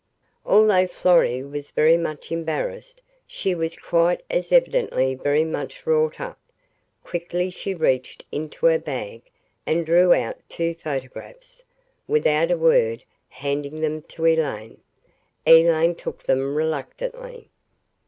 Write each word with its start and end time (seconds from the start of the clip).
Although 0.47 0.87
Florrie 0.87 1.43
was 1.43 1.69
very 1.69 1.95
much 1.95 2.31
embarrassed, 2.31 3.03
she 3.27 3.53
was 3.53 3.75
quite 3.75 4.19
as 4.31 4.51
evidently 4.51 5.13
very 5.13 5.43
much 5.43 5.85
wrought 5.85 6.19
up. 6.19 6.39
Quickly 7.03 7.51
she 7.51 7.75
reached 7.75 8.25
into 8.31 8.65
her 8.65 8.79
bag 8.79 9.21
and 9.67 9.85
drew 9.85 10.11
out 10.11 10.39
two 10.49 10.73
photographs, 10.73 11.65
without 12.07 12.49
a 12.49 12.57
word, 12.57 13.03
handing 13.29 13.81
them 13.81 14.01
to 14.01 14.25
Elaine. 14.25 14.81
Elaine 15.45 15.93
took 15.93 16.23
them 16.23 16.55
reluctantly. 16.55 17.49